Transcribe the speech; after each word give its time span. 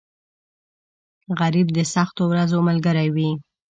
غریب 1.39 1.67
د 1.77 1.79
سختو 1.93 2.23
ورځو 2.31 2.57
ملګری 2.67 3.07
وي 3.15 3.29